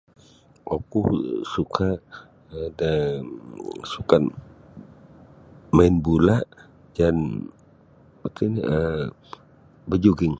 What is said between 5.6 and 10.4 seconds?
main bola jaan apa ini um bajuging.